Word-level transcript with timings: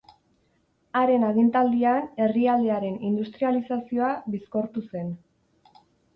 Haren 1.01 1.25
agintaldian, 1.27 2.07
herrialdearen 2.27 2.97
industrializazioa 3.11 4.09
bizkortu 4.39 4.85
zen. 4.89 5.15